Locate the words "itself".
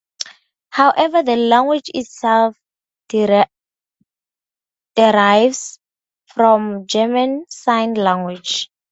1.93-2.57